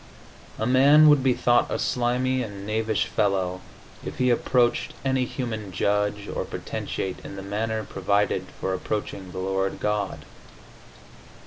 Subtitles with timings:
[0.57, 3.61] A man would be thought a slimy and knavish fellow
[4.03, 9.37] if he approached any human judge or potentate in the manner provided for approaching the
[9.37, 10.25] Lord God.